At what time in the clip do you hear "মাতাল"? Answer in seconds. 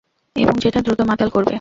1.01-1.29